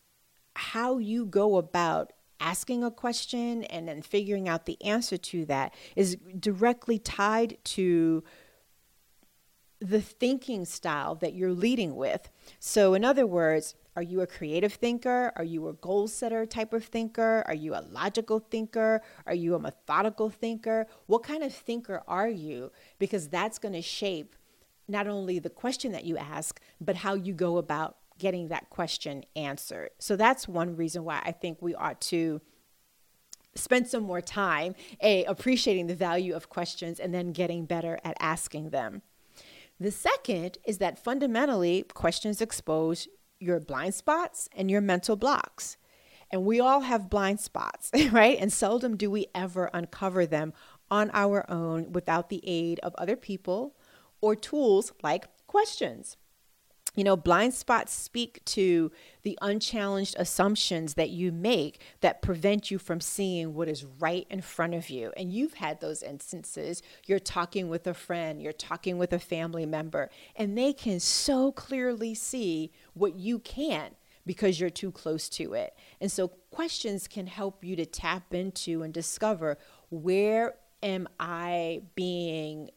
how 0.55 0.99
you 0.99 1.25
go 1.25 1.57
about 1.57 2.13
asking 2.39 2.85
a 2.85 2.91
question 2.91 3.65
and 3.65 3.89
then 3.89 4.03
figuring 4.03 4.49
out 4.49 4.67
the 4.67 4.83
answer 4.83 5.17
to 5.17 5.45
that 5.47 5.75
is 5.97 6.17
directly 6.39 6.99
tied 6.99 7.57
to 7.65 8.23
the 9.81 10.01
thinking 10.01 10.65
style 10.65 11.15
that 11.15 11.35
you're 11.35 11.53
leading 11.53 11.97
with. 11.97 12.29
So, 12.59 12.95
in 12.95 13.05
other 13.05 13.27
words, 13.27 13.75
are 13.97 14.03
you 14.03 14.21
a 14.21 14.27
creative 14.27 14.75
thinker? 14.75 15.33
Are 15.37 15.45
you 15.45 15.69
a 15.69 15.73
goal 15.73 16.07
setter 16.09 16.47
type 16.47 16.73
of 16.73 16.85
thinker? 16.85 17.43
Are 17.47 17.55
you 17.55 17.75
a 17.75 17.85
logical 17.91 18.39
thinker? 18.39 19.03
Are 19.27 19.35
you 19.35 19.55
a 19.55 19.59
methodical 19.59 20.31
thinker? 20.31 20.87
What 21.07 21.23
kind 21.23 21.43
of 21.43 21.53
thinker 21.53 22.03
are 22.07 22.29
you? 22.29 22.71
Because 22.99 23.29
that's 23.29 23.59
going 23.59 23.75
to 23.75 23.83
shape 23.83 24.37
not 24.87 25.07
only 25.07 25.39
the 25.39 25.51
question 25.51 25.93
that 25.93 26.05
you 26.05 26.17
ask, 26.17 26.61
but 26.81 26.97
how 26.97 27.15
you 27.15 27.33
go 27.33 27.59
about 27.59 27.97
getting 28.19 28.49
that 28.49 28.71
question 28.71 29.25
answered. 29.35 29.91
So 29.99 30.15
that's 30.17 30.47
one 30.47 30.77
reason 30.77 31.05
why 31.05 31.23
I 31.25 31.33
think 31.33 31.59
we 31.61 31.75
ought 31.75 32.01
to 32.03 32.41
spend 33.55 33.89
some 33.89 34.05
more 34.05 34.21
time 34.21 34.75
a 35.01 35.25
appreciating 35.25 35.89
the 35.89 35.95
value 35.95 36.35
of 36.35 36.49
questions 36.49 37.01
and 37.01 37.13
then 37.13 37.33
getting 37.33 37.65
better 37.65 37.99
at 38.05 38.17
asking 38.21 38.71
them. 38.71 39.03
The 39.81 39.91
second 39.91 40.59
is 40.65 40.79
that 40.79 41.03
fundamentally 41.03 41.85
questions 41.95 42.41
expose 42.41 43.09
your 43.41 43.59
blind 43.59 43.95
spots 43.95 44.49
and 44.55 44.71
your 44.71 44.81
mental 44.81 45.17
blocks. 45.17 45.77
And 46.31 46.45
we 46.45 46.61
all 46.61 46.83
have 46.83 47.11
blind 47.11 47.41
spots, 47.41 47.91
right? 48.13 48.39
And 48.39 48.53
seldom 48.53 48.97
do 48.97 49.11
we 49.11 49.27
ever 49.35 49.71
uncover 49.75 50.27
them 50.27 50.53
on 50.91 51.11
our 51.13 51.51
own 51.51 51.93
without 51.93 52.29
the 52.29 52.43
aid 52.47 52.79
of 52.81 52.95
other 52.97 53.17
people 53.17 53.75
or 54.21 54.37
tools 54.37 54.93
like 55.03 55.27
questions. 55.47 56.17
You 56.97 57.05
know, 57.05 57.17
blind 57.17 57.55
spots 57.55 57.93
speak 57.93 58.45
to 58.47 58.91
the 59.23 59.39
unchallenged 59.41 60.17
assumptions 60.19 60.95
that 60.95 61.11
you 61.11 61.31
make 61.31 61.81
that 62.01 62.21
prevent 62.21 62.71
you 62.71 62.79
from 62.79 63.01
seeing 63.01 63.55
what 63.55 63.69
is 63.69 63.85
right 63.85 64.27
in 64.29 64.43
front 64.43 64.75
of 64.75 64.91
you. 64.91 65.13
And 65.17 65.33
you've 65.33 65.55
had 65.55 65.81
those 65.81 66.03
instances. 66.03 66.83
You're 67.07 67.21
talking 67.21 67.69
with 67.69 67.87
a 67.87 67.95
friend, 67.95 68.43
you're 68.43 68.53
talking 68.53 68.99
with 68.99 69.13
a 69.13 69.21
family 69.21 69.67
member, 69.67 70.11
and 70.35 70.59
they 70.59 70.73
can 70.73 70.99
so 70.99 71.53
clearly 71.53 72.15
see 72.15 72.73
what 72.95 73.15
you 73.15 73.39
can't 73.39 73.95
because 74.27 74.61
you're 74.61 74.71
too 74.71 74.93
close 74.93 75.29
to 75.29 75.55
it. 75.55 75.75
And 76.01 76.11
so, 76.11 76.29
questions 76.51 77.09
can 77.09 77.27
help 77.27 77.65
you 77.65 77.77
to 77.77 77.87
tap 77.87 78.35
into 78.35 78.83
and 78.83 78.93
discover 78.93 79.59
where 79.89 80.55
am 80.83 81.09
I 81.19 81.83
being 81.95 82.71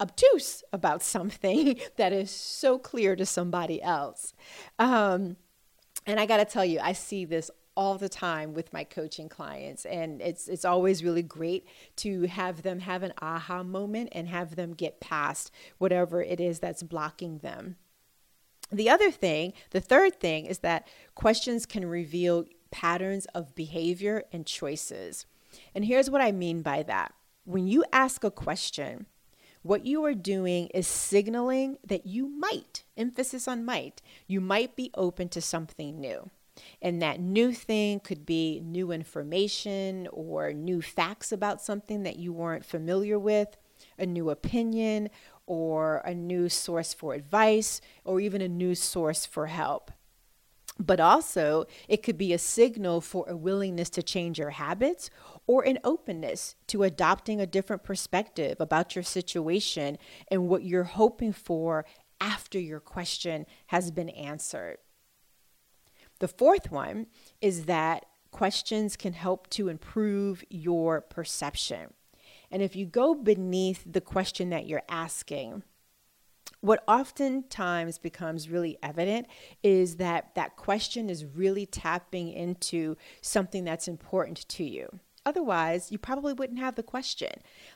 obtuse 0.00 0.62
about 0.72 1.02
something 1.02 1.78
that 1.96 2.12
is 2.12 2.30
so 2.30 2.78
clear 2.78 3.16
to 3.16 3.26
somebody 3.26 3.82
else. 3.82 4.32
Um, 4.78 5.36
and 6.06 6.18
I 6.18 6.26
got 6.26 6.38
to 6.38 6.44
tell 6.44 6.64
you, 6.64 6.80
I 6.80 6.92
see 6.92 7.24
this 7.24 7.50
all 7.76 7.96
the 7.96 8.08
time 8.08 8.52
with 8.52 8.72
my 8.72 8.82
coaching 8.82 9.28
clients 9.28 9.84
and 9.86 10.20
it's 10.20 10.48
it's 10.48 10.64
always 10.64 11.04
really 11.04 11.22
great 11.22 11.66
to 11.96 12.22
have 12.26 12.62
them 12.62 12.80
have 12.80 13.02
an 13.02 13.12
aha 13.22 13.62
moment 13.62 14.08
and 14.12 14.28
have 14.28 14.56
them 14.56 14.74
get 14.74 15.00
past 15.00 15.52
whatever 15.78 16.20
it 16.20 16.40
is 16.40 16.58
that's 16.58 16.82
blocking 16.82 17.38
them. 17.38 17.76
The 18.72 18.90
other 18.90 19.10
thing, 19.10 19.52
the 19.70 19.80
third 19.80 20.20
thing 20.20 20.46
is 20.46 20.58
that 20.58 20.86
questions 21.14 21.64
can 21.64 21.86
reveal 21.86 22.44
patterns 22.70 23.26
of 23.34 23.54
behavior 23.54 24.24
and 24.32 24.46
choices. 24.46 25.26
And 25.74 25.84
here's 25.84 26.10
what 26.10 26.20
I 26.20 26.32
mean 26.32 26.62
by 26.62 26.82
that. 26.84 27.14
When 27.44 27.66
you 27.66 27.84
ask 27.92 28.22
a 28.22 28.30
question, 28.30 29.06
what 29.62 29.84
you 29.84 30.04
are 30.04 30.14
doing 30.14 30.68
is 30.68 30.86
signaling 30.86 31.78
that 31.86 32.06
you 32.06 32.26
might, 32.26 32.84
emphasis 32.96 33.46
on 33.46 33.64
might, 33.64 34.00
you 34.26 34.40
might 34.40 34.76
be 34.76 34.90
open 34.94 35.28
to 35.30 35.40
something 35.40 36.00
new. 36.00 36.30
And 36.82 37.00
that 37.00 37.20
new 37.20 37.52
thing 37.52 38.00
could 38.00 38.26
be 38.26 38.60
new 38.60 38.90
information 38.90 40.08
or 40.12 40.52
new 40.52 40.82
facts 40.82 41.32
about 41.32 41.62
something 41.62 42.02
that 42.02 42.18
you 42.18 42.32
weren't 42.32 42.64
familiar 42.64 43.18
with, 43.18 43.56
a 43.98 44.06
new 44.06 44.30
opinion, 44.30 45.10
or 45.46 45.98
a 45.98 46.14
new 46.14 46.48
source 46.48 46.94
for 46.94 47.14
advice, 47.14 47.80
or 48.04 48.20
even 48.20 48.40
a 48.40 48.48
new 48.48 48.74
source 48.74 49.26
for 49.26 49.46
help. 49.46 49.90
But 50.80 50.98
also, 50.98 51.66
it 51.88 52.02
could 52.02 52.16
be 52.16 52.32
a 52.32 52.38
signal 52.38 53.02
for 53.02 53.28
a 53.28 53.36
willingness 53.36 53.90
to 53.90 54.02
change 54.02 54.38
your 54.38 54.50
habits 54.50 55.10
or 55.46 55.62
an 55.62 55.78
openness 55.84 56.56
to 56.68 56.84
adopting 56.84 57.38
a 57.38 57.46
different 57.46 57.84
perspective 57.84 58.56
about 58.58 58.96
your 58.96 59.04
situation 59.04 59.98
and 60.28 60.48
what 60.48 60.64
you're 60.64 60.84
hoping 60.84 61.34
for 61.34 61.84
after 62.18 62.58
your 62.58 62.80
question 62.80 63.44
has 63.66 63.90
been 63.90 64.08
answered. 64.08 64.78
The 66.18 66.28
fourth 66.28 66.70
one 66.70 67.08
is 67.42 67.66
that 67.66 68.06
questions 68.30 68.96
can 68.96 69.12
help 69.12 69.50
to 69.50 69.68
improve 69.68 70.42
your 70.48 71.02
perception. 71.02 71.92
And 72.50 72.62
if 72.62 72.74
you 72.74 72.86
go 72.86 73.14
beneath 73.14 73.84
the 73.86 74.00
question 74.00 74.48
that 74.50 74.66
you're 74.66 74.82
asking, 74.88 75.62
what 76.60 76.82
oftentimes 76.86 77.98
becomes 77.98 78.48
really 78.48 78.78
evident 78.82 79.26
is 79.62 79.96
that 79.96 80.34
that 80.34 80.56
question 80.56 81.08
is 81.08 81.24
really 81.24 81.66
tapping 81.66 82.30
into 82.32 82.96
something 83.22 83.64
that's 83.64 83.88
important 83.88 84.46
to 84.48 84.64
you. 84.64 85.00
Otherwise, 85.24 85.90
you 85.90 85.98
probably 85.98 86.32
wouldn't 86.32 86.58
have 86.58 86.74
the 86.74 86.82
question. 86.82 87.30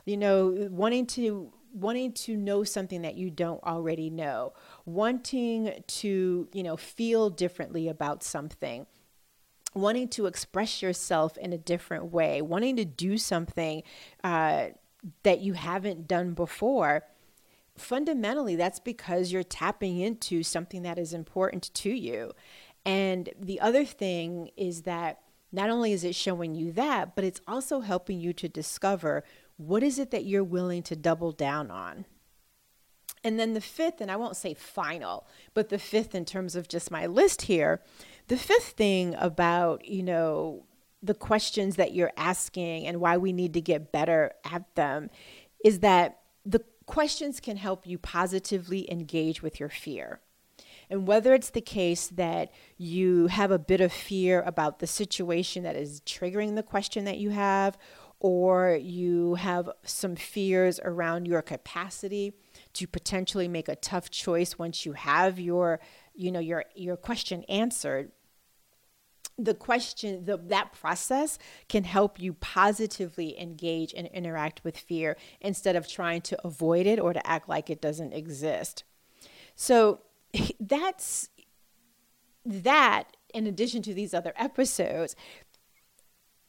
You 0.04 0.16
know, 0.16 0.68
wanting 0.70 1.06
to 1.08 1.52
wanting 1.74 2.12
to 2.12 2.36
know 2.36 2.62
something 2.62 3.02
that 3.02 3.16
you 3.16 3.30
don't 3.30 3.62
already 3.64 4.08
know, 4.08 4.52
wanting 4.86 5.82
to, 5.88 6.48
you 6.52 6.62
know, 6.62 6.76
feel 6.76 7.30
differently 7.30 7.88
about 7.88 8.22
something, 8.22 8.86
wanting 9.74 10.08
to 10.08 10.26
express 10.26 10.80
yourself 10.80 11.36
in 11.36 11.52
a 11.52 11.58
different 11.58 12.12
way, 12.12 12.40
wanting 12.40 12.76
to 12.76 12.84
do 12.84 13.18
something 13.18 13.82
uh, 14.22 14.68
that 15.24 15.40
you 15.40 15.52
haven't 15.54 16.06
done 16.06 16.32
before. 16.32 17.02
Fundamentally, 17.76 18.56
that's 18.56 18.78
because 18.78 19.32
you're 19.32 19.42
tapping 19.42 19.98
into 19.98 20.42
something 20.42 20.82
that 20.82 20.98
is 20.98 21.12
important 21.12 21.72
to 21.74 21.90
you. 21.90 22.32
And 22.86 23.30
the 23.38 23.60
other 23.60 23.84
thing 23.84 24.50
is 24.56 24.82
that 24.82 25.20
not 25.50 25.70
only 25.70 25.92
is 25.92 26.04
it 26.04 26.14
showing 26.14 26.54
you 26.54 26.72
that, 26.72 27.14
but 27.14 27.24
it's 27.24 27.40
also 27.46 27.80
helping 27.80 28.20
you 28.20 28.32
to 28.34 28.48
discover 28.48 29.24
what 29.56 29.82
is 29.82 29.98
it 29.98 30.10
that 30.10 30.24
you're 30.24 30.44
willing 30.44 30.82
to 30.82 30.96
double 30.96 31.32
down 31.32 31.70
on. 31.70 32.04
And 33.22 33.40
then 33.40 33.54
the 33.54 33.60
fifth, 33.60 34.00
and 34.00 34.10
I 34.10 34.16
won't 34.16 34.36
say 34.36 34.52
final, 34.52 35.26
but 35.54 35.70
the 35.70 35.78
fifth 35.78 36.14
in 36.14 36.24
terms 36.24 36.54
of 36.54 36.68
just 36.68 36.90
my 36.90 37.06
list 37.06 37.42
here, 37.42 37.80
the 38.28 38.36
fifth 38.36 38.70
thing 38.70 39.14
about, 39.18 39.86
you 39.86 40.02
know, 40.02 40.66
the 41.02 41.14
questions 41.14 41.76
that 41.76 41.94
you're 41.94 42.12
asking 42.16 42.86
and 42.86 43.00
why 43.00 43.16
we 43.16 43.32
need 43.32 43.54
to 43.54 43.60
get 43.60 43.92
better 43.92 44.32
at 44.50 44.74
them 44.74 45.10
is 45.64 45.80
that 45.80 46.20
the 46.44 46.64
questions 46.86 47.40
can 47.40 47.56
help 47.56 47.86
you 47.86 47.98
positively 47.98 48.90
engage 48.90 49.42
with 49.42 49.58
your 49.60 49.68
fear. 49.68 50.20
And 50.90 51.06
whether 51.06 51.34
it's 51.34 51.50
the 51.50 51.60
case 51.60 52.08
that 52.08 52.52
you 52.76 53.28
have 53.28 53.50
a 53.50 53.58
bit 53.58 53.80
of 53.80 53.92
fear 53.92 54.42
about 54.42 54.78
the 54.78 54.86
situation 54.86 55.62
that 55.62 55.76
is 55.76 56.00
triggering 56.02 56.54
the 56.54 56.62
question 56.62 57.04
that 57.06 57.18
you 57.18 57.30
have, 57.30 57.78
or 58.20 58.78
you 58.80 59.34
have 59.34 59.68
some 59.84 60.16
fears 60.16 60.80
around 60.84 61.26
your 61.26 61.42
capacity 61.42 62.32
to 62.74 62.86
potentially 62.86 63.48
make 63.48 63.68
a 63.68 63.76
tough 63.76 64.10
choice 64.10 64.58
once 64.58 64.86
you 64.86 64.92
have 64.92 65.38
your, 65.38 65.80
you 66.14 66.30
know, 66.30 66.40
your 66.40 66.64
your 66.74 66.96
question 66.96 67.44
answered, 67.44 68.12
the 69.38 69.54
question 69.54 70.24
the, 70.24 70.36
that 70.36 70.72
process 70.72 71.38
can 71.68 71.84
help 71.84 72.20
you 72.20 72.34
positively 72.34 73.38
engage 73.40 73.92
and 73.94 74.06
interact 74.08 74.62
with 74.62 74.78
fear 74.78 75.16
instead 75.40 75.74
of 75.76 75.88
trying 75.88 76.20
to 76.22 76.46
avoid 76.46 76.86
it 76.86 77.00
or 77.00 77.12
to 77.12 77.26
act 77.26 77.48
like 77.48 77.68
it 77.68 77.80
doesn't 77.80 78.12
exist. 78.12 78.84
So 79.54 80.00
that's 80.60 81.28
that 82.44 83.16
in 83.32 83.46
addition 83.46 83.82
to 83.82 83.94
these 83.94 84.14
other 84.14 84.32
episodes 84.36 85.16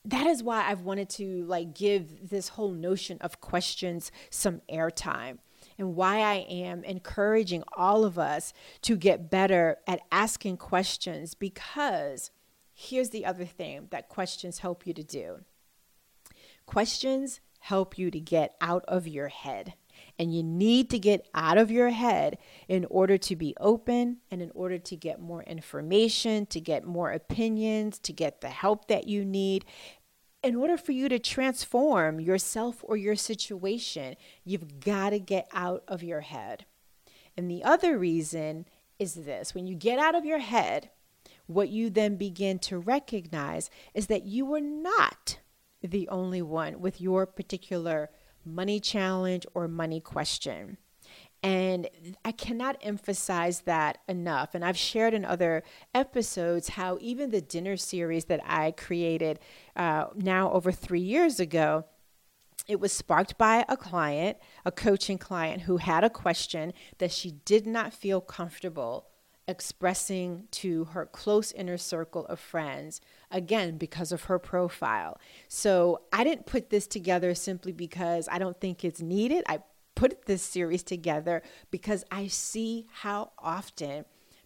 that 0.06 0.28
is 0.28 0.44
why 0.44 0.70
I've 0.70 0.82
wanted 0.82 1.10
to 1.12 1.44
like 1.46 1.74
give 1.74 2.30
this 2.30 2.50
whole 2.50 2.72
notion 2.72 3.18
of 3.22 3.42
questions 3.42 4.12
some 4.30 4.62
airtime 4.72 5.40
and 5.78 5.96
why 5.96 6.20
I 6.20 6.46
am 6.48 6.84
encouraging 6.84 7.64
all 7.76 8.06
of 8.06 8.20
us 8.20 8.54
to 8.84 8.96
get 8.96 9.30
better 9.30 9.78
at 9.88 10.02
asking 10.12 10.58
questions 10.58 11.34
because 11.34 12.32
here's 12.76 13.10
the 13.10 13.26
other 13.26 13.46
thing 13.46 13.88
that 13.90 14.10
questions 14.10 14.60
help 14.60 14.86
you 14.86 14.94
to 14.94 15.04
do. 15.04 15.40
Questions 16.66 17.40
help 17.60 17.98
you 17.98 18.12
to 18.12 18.20
get 18.20 18.56
out 18.60 18.84
of 18.88 19.08
your 19.08 19.30
head. 19.30 19.74
And 20.20 20.36
you 20.36 20.44
need 20.44 20.90
to 20.90 21.00
get 21.00 21.26
out 21.34 21.58
of 21.58 21.72
your 21.72 21.90
head 21.90 22.38
in 22.68 22.86
order 22.90 23.18
to 23.18 23.36
be 23.36 23.56
open 23.62 24.18
and 24.30 24.42
in 24.42 24.52
order 24.54 24.78
to 24.78 24.96
get 24.98 25.22
more 25.22 25.42
information, 25.44 26.46
to 26.48 26.60
get 26.60 26.86
more 26.86 27.12
opinions, 27.12 27.98
to 28.00 28.12
get 28.12 28.42
the 28.42 28.50
help 28.50 28.90
that 28.90 29.08
you 29.08 29.24
need. 29.24 29.64
In 30.44 30.58
order 30.58 30.76
for 30.76 30.92
you 30.92 31.08
to 31.08 31.18
transform 31.18 32.20
yourself 32.20 32.84
or 32.84 32.98
your 32.98 33.16
situation, 33.16 34.16
you've 34.44 34.82
got 34.82 35.12
to 35.12 35.20
get 35.20 35.48
out 35.54 35.84
of 35.88 36.04
your 36.04 36.22
head. 36.22 36.66
And 37.38 37.50
the 37.50 37.64
other 37.64 37.98
reason 37.98 38.66
is 39.00 39.14
this 39.14 39.56
when 39.56 39.66
you 39.66 39.76
get 39.76 39.98
out 39.98 40.16
of 40.16 40.26
your 40.26 40.40
head, 40.40 40.90
what 41.48 41.70
you 41.70 41.90
then 41.90 42.16
begin 42.16 42.60
to 42.60 42.78
recognize 42.78 43.70
is 43.94 44.08
that 44.08 44.26
you 44.26 44.54
are 44.54 44.62
not 44.62 45.40
the 45.82 46.08
only 46.10 46.42
one 46.42 46.80
with 46.80 47.00
your 47.00 47.26
particular 47.26 48.10
money 48.44 48.80
challenge 48.80 49.46
or 49.54 49.68
money 49.68 50.00
question. 50.00 50.78
And 51.44 51.90
I 52.24 52.32
cannot 52.32 52.78
emphasize 52.82 53.62
that 53.62 54.00
enough. 54.08 54.56
And 54.56 54.66
I've 54.66 54.78
shared 54.78 55.14
in 55.14 55.24
other 55.24 55.64
episodes 55.94 56.70
how 56.70 56.98
even 57.00 57.30
the 57.30 57.42
dinner 57.42 57.78
series 57.78 58.26
that 58.26 58.42
I 58.44 58.72
created 58.72 59.40
uh, 59.76 60.06
now 60.16 60.52
over 60.52 60.72
three 60.72 61.02
years 61.02 61.40
ago 61.40 61.86
it 62.68 62.80
was 62.80 62.92
sparked 62.92 63.38
by 63.38 63.64
a 63.70 63.78
client, 63.78 64.38
a 64.66 64.72
coaching 64.72 65.20
client 65.20 65.64
who 65.64 65.78
had 65.78 66.04
a 66.04 66.10
question 66.10 66.74
that 66.98 67.12
she 67.12 67.32
did 67.46 67.68
not 67.68 67.94
feel 67.94 68.22
comfortable 68.22 69.08
expressing 69.48 70.48
to 70.52 70.86
her 70.86 71.06
close 71.06 71.52
inner 71.52 71.78
circle 71.78 72.26
of 72.28 72.40
friends, 72.40 73.02
again, 73.32 73.78
because 73.78 74.12
of 74.12 74.24
her 74.24 74.40
profile. 74.40 75.20
So 75.48 76.02
I 76.12 76.24
didn't 76.24 76.46
put 76.46 76.70
this 76.70 76.88
together 76.88 77.36
simply 77.36 77.72
because 77.72 78.28
I 78.32 78.40
don't 78.40 78.60
think 78.60 78.84
it's 78.84 79.02
needed. 79.02 79.44
I 79.48 79.60
put 79.96 80.26
this 80.26 80.44
series 80.44 80.84
together 80.84 81.42
because 81.72 82.04
I 82.12 82.28
see 82.28 82.88
how 82.92 83.32
often 83.40 84.06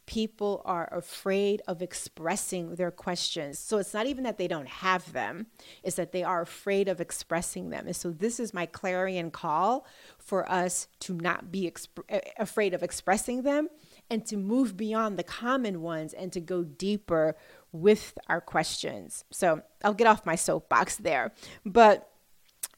people 0.10 0.64
are 0.66 0.90
afraid 0.92 1.62
of 1.68 1.84
expressing 1.84 2.74
their 2.76 2.90
questions. 2.90 3.60
So 3.60 3.78
it's 3.78 3.94
not 3.94 4.08
even 4.08 4.24
that 4.24 4.40
they 4.40 4.48
don't 4.48 4.68
have 4.68 5.14
them, 5.14 5.46
it's 5.84 5.98
that 5.98 6.12
they 6.12 6.24
are 6.24 6.42
afraid 6.42 6.88
of 6.88 7.00
expressing 7.00 7.70
them. 7.70 7.86
And 7.86 7.96
so 7.96 8.10
this 8.10 8.40
is 8.40 8.52
my 8.52 8.66
clarion 8.66 9.30
call 9.30 9.86
for 10.18 10.52
us 10.52 10.88
to 11.02 11.14
not 11.14 11.52
be 11.52 11.70
exp- 11.70 12.04
eh, 12.10 12.22
afraid 12.40 12.74
of 12.74 12.82
expressing 12.82 13.44
them 13.44 13.70
and 14.10 14.26
to 14.26 14.38
move 14.38 14.76
beyond 14.76 15.18
the 15.18 15.24
common 15.24 15.82
ones 15.82 16.14
and 16.14 16.32
to 16.34 16.40
go 16.40 16.64
deeper 16.64 17.36
with 17.72 18.18
our 18.28 18.42
questions. 18.42 19.24
So 19.32 19.62
I'll 19.84 19.94
get 19.94 20.08
off 20.08 20.26
my 20.26 20.36
soapbox 20.36 20.98
there. 20.98 21.32
But 21.66 22.10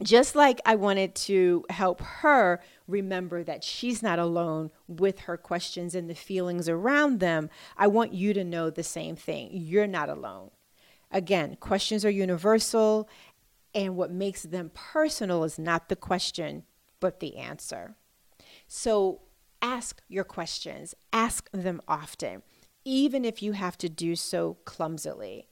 just 0.03 0.35
like 0.35 0.59
I 0.65 0.75
wanted 0.75 1.15
to 1.15 1.63
help 1.69 2.01
her 2.01 2.59
remember 2.87 3.43
that 3.43 3.63
she's 3.63 4.01
not 4.01 4.19
alone 4.19 4.71
with 4.87 5.21
her 5.21 5.37
questions 5.37 5.95
and 5.95 6.09
the 6.09 6.15
feelings 6.15 6.67
around 6.67 7.19
them, 7.19 7.49
I 7.77 7.87
want 7.87 8.13
you 8.13 8.33
to 8.33 8.43
know 8.43 8.69
the 8.69 8.83
same 8.83 9.15
thing. 9.15 9.49
You're 9.51 9.87
not 9.87 10.09
alone. 10.09 10.51
Again, 11.11 11.57
questions 11.59 12.05
are 12.05 12.09
universal, 12.09 13.09
and 13.75 13.95
what 13.95 14.11
makes 14.11 14.43
them 14.43 14.71
personal 14.73 15.43
is 15.43 15.59
not 15.59 15.89
the 15.89 15.95
question, 15.95 16.63
but 16.99 17.19
the 17.19 17.37
answer. 17.37 17.95
So 18.67 19.21
ask 19.61 20.01
your 20.07 20.23
questions, 20.23 20.95
ask 21.13 21.49
them 21.51 21.81
often, 21.87 22.43
even 22.83 23.25
if 23.25 23.41
you 23.41 23.53
have 23.53 23.77
to 23.79 23.89
do 23.89 24.15
so 24.15 24.57
clumsily. 24.65 25.47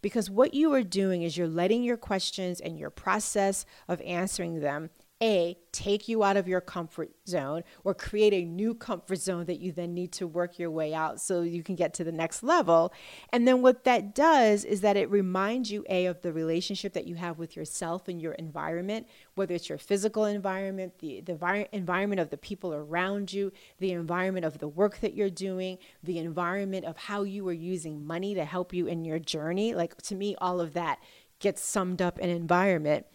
Because 0.00 0.28
what 0.28 0.54
you 0.54 0.72
are 0.72 0.82
doing 0.82 1.22
is 1.22 1.36
you're 1.36 1.46
letting 1.46 1.84
your 1.84 1.96
questions 1.96 2.60
and 2.60 2.78
your 2.78 2.90
process 2.90 3.64
of 3.86 4.00
answering 4.02 4.60
them 4.60 4.90
a, 5.22 5.56
take 5.70 6.08
you 6.08 6.24
out 6.24 6.36
of 6.36 6.48
your 6.48 6.60
comfort 6.60 7.12
zone 7.28 7.62
or 7.84 7.94
create 7.94 8.34
a 8.34 8.44
new 8.44 8.74
comfort 8.74 9.20
zone 9.20 9.44
that 9.46 9.60
you 9.60 9.70
then 9.70 9.94
need 9.94 10.12
to 10.12 10.26
work 10.26 10.58
your 10.58 10.70
way 10.70 10.92
out 10.92 11.20
so 11.20 11.42
you 11.42 11.62
can 11.62 11.76
get 11.76 11.94
to 11.94 12.04
the 12.04 12.12
next 12.12 12.42
level. 12.42 12.92
And 13.32 13.46
then 13.46 13.62
what 13.62 13.84
that 13.84 14.14
does 14.14 14.64
is 14.64 14.80
that 14.80 14.96
it 14.96 15.08
reminds 15.10 15.70
you, 15.70 15.84
A, 15.88 16.06
of 16.06 16.20
the 16.22 16.32
relationship 16.32 16.92
that 16.94 17.06
you 17.06 17.14
have 17.14 17.38
with 17.38 17.56
yourself 17.56 18.08
and 18.08 18.20
your 18.20 18.32
environment, 18.32 19.06
whether 19.36 19.54
it's 19.54 19.68
your 19.68 19.78
physical 19.78 20.24
environment, 20.24 20.98
the, 20.98 21.20
the 21.20 21.36
vi- 21.36 21.68
environment 21.72 22.20
of 22.20 22.30
the 22.30 22.36
people 22.36 22.74
around 22.74 23.32
you, 23.32 23.52
the 23.78 23.92
environment 23.92 24.44
of 24.44 24.58
the 24.58 24.68
work 24.68 24.98
that 25.00 25.14
you're 25.14 25.30
doing, 25.30 25.78
the 26.02 26.18
environment 26.18 26.84
of 26.84 26.96
how 26.96 27.22
you 27.22 27.46
are 27.48 27.52
using 27.52 28.04
money 28.04 28.34
to 28.34 28.44
help 28.44 28.74
you 28.74 28.88
in 28.88 29.04
your 29.04 29.20
journey. 29.20 29.74
Like 29.74 29.96
to 30.02 30.16
me, 30.16 30.34
all 30.38 30.60
of 30.60 30.74
that 30.74 30.98
gets 31.38 31.62
summed 31.62 32.02
up 32.02 32.18
in 32.18 32.28
environment. 32.28 33.06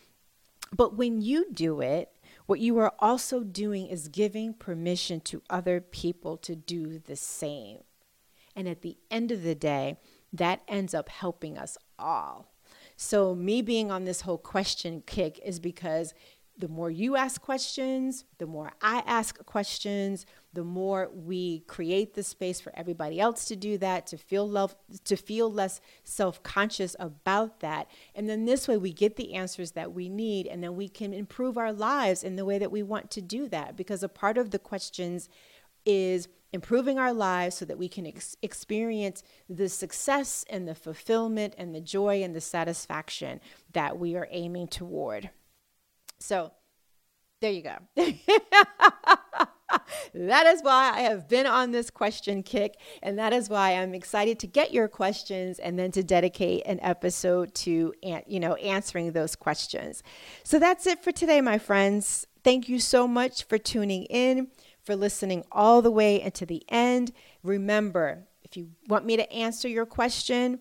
But 0.75 0.95
when 0.95 1.21
you 1.21 1.51
do 1.51 1.81
it, 1.81 2.11
what 2.45 2.59
you 2.59 2.77
are 2.79 2.93
also 2.99 3.43
doing 3.43 3.87
is 3.87 4.07
giving 4.07 4.53
permission 4.53 5.19
to 5.21 5.41
other 5.49 5.81
people 5.81 6.37
to 6.37 6.55
do 6.55 6.99
the 6.99 7.15
same. 7.15 7.79
And 8.55 8.67
at 8.67 8.81
the 8.81 8.97
end 9.11 9.31
of 9.31 9.43
the 9.43 9.55
day, 9.55 9.97
that 10.33 10.61
ends 10.67 10.93
up 10.93 11.09
helping 11.09 11.57
us 11.57 11.77
all. 11.99 12.51
So, 12.95 13.35
me 13.35 13.61
being 13.61 13.91
on 13.91 14.05
this 14.05 14.21
whole 14.21 14.39
question 14.39 15.03
kick 15.05 15.39
is 15.45 15.59
because 15.59 16.13
the 16.57 16.67
more 16.67 16.89
you 16.89 17.15
ask 17.15 17.41
questions, 17.41 18.25
the 18.39 18.47
more 18.47 18.71
I 18.81 19.03
ask 19.05 19.45
questions, 19.45 20.25
the 20.53 20.63
more 20.63 21.09
we 21.13 21.59
create 21.61 22.15
the 22.15 22.23
space 22.23 22.59
for 22.59 22.71
everybody 22.75 23.19
else 23.19 23.45
to 23.45 23.55
do 23.55 23.77
that, 23.77 24.07
to 24.07 24.17
feel 24.17 24.49
love, 24.49 24.75
to 25.03 25.15
feel 25.15 25.51
less 25.51 25.79
self-conscious 26.03 26.95
about 26.99 27.59
that. 27.59 27.89
And 28.15 28.27
then 28.27 28.45
this 28.45 28.67
way 28.67 28.77
we 28.77 28.91
get 28.91 29.17
the 29.17 29.35
answers 29.35 29.71
that 29.71 29.93
we 29.93 30.09
need 30.09 30.47
and 30.47 30.63
then 30.63 30.75
we 30.75 30.89
can 30.89 31.13
improve 31.13 31.57
our 31.57 31.71
lives 31.71 32.23
in 32.23 32.37
the 32.37 32.45
way 32.45 32.57
that 32.57 32.71
we 32.71 32.81
want 32.81 33.11
to 33.11 33.21
do 33.21 33.47
that 33.49 33.75
because 33.75 34.01
a 34.01 34.09
part 34.09 34.37
of 34.37 34.49
the 34.49 34.59
questions 34.59 35.29
is 35.85 36.27
improving 36.53 36.97
our 36.97 37.13
lives 37.13 37.55
so 37.55 37.65
that 37.65 37.77
we 37.77 37.87
can 37.87 38.07
ex- 38.07 38.35
experience 38.41 39.21
the 39.47 39.69
success 39.69 40.43
and 40.49 40.67
the 40.67 40.75
fulfillment 40.75 41.53
and 41.57 41.75
the 41.75 41.81
joy 41.81 42.23
and 42.23 42.35
the 42.35 42.41
satisfaction 42.41 43.39
that 43.73 43.99
we 43.99 44.15
are 44.15 44.27
aiming 44.31 44.67
toward. 44.67 45.29
So, 46.19 46.51
there 47.41 47.51
you 47.51 47.61
go. 47.61 47.77
that 50.13 50.47
is 50.47 50.61
why 50.61 50.91
I 50.93 51.01
have 51.01 51.27
been 51.27 51.45
on 51.45 51.71
this 51.71 51.89
question 51.89 52.41
kick. 52.41 52.79
And 53.03 53.19
that 53.19 53.33
is 53.33 53.49
why 53.49 53.75
I'm 53.75 53.93
excited 53.93 54.39
to 54.39 54.47
get 54.47 54.73
your 54.73 54.87
questions 54.87 55.59
and 55.59 55.77
then 55.77 55.91
to 55.91 56.03
dedicate 56.03 56.63
an 56.65 56.79
episode 56.81 57.53
to, 57.55 57.93
you 58.01 58.39
know, 58.39 58.55
answering 58.55 59.11
those 59.11 59.35
questions. 59.35 60.01
So 60.43 60.57
that's 60.59 60.87
it 60.87 61.03
for 61.03 61.11
today, 61.11 61.41
my 61.41 61.57
friends. 61.57 62.25
Thank 62.43 62.69
you 62.69 62.79
so 62.79 63.07
much 63.07 63.43
for 63.43 63.57
tuning 63.57 64.05
in, 64.05 64.47
for 64.83 64.95
listening 64.95 65.43
all 65.51 65.81
the 65.81 65.91
way 65.91 66.21
into 66.21 66.45
the 66.45 66.63
end. 66.69 67.11
Remember, 67.43 68.27
if 68.43 68.57
you 68.57 68.69
want 68.87 69.05
me 69.05 69.17
to 69.17 69.31
answer 69.31 69.67
your 69.67 69.85
question, 69.85 70.59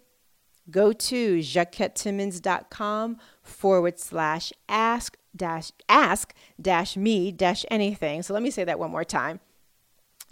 go 0.71 0.93
to 0.93 1.39
jacquettetimmons.com 1.39 3.19
forward 3.43 4.01
slash 4.01 4.53
ask 4.69 5.17
dash 5.37 5.73
ask 5.89 6.35
dash 6.61 6.97
me 6.97 7.33
dash 7.33 7.65
anything. 7.71 8.23
So 8.23 8.35
let 8.35 8.43
me 8.43 8.51
say 8.51 8.65
that 8.65 8.79
one 8.79 8.91
more 8.91 9.05
time. 9.05 9.41